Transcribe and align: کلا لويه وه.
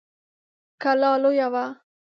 کلا 0.81 1.11
لويه 1.21 1.47
وه. 1.53 1.65